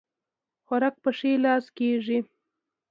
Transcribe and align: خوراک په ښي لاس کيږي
خوراک 0.65 0.95
په 1.03 1.09
ښي 1.17 1.31
لاس 1.43 1.65
کيږي 1.77 2.19